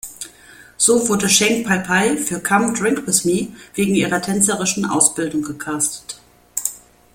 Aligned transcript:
So 0.77 1.07
wurde 1.09 1.27
Cheng 1.27 1.63
Pei-pei 1.63 2.17
für 2.17 2.39
"Come 2.41 2.73
Drink 2.73 3.05
With 3.05 3.23
Me" 3.23 3.49
wegen 3.75 3.93
ihrer 3.93 4.19
tänzerischen 4.19 4.85
Ausbildung 4.87 5.43
gecastet. 5.43 6.17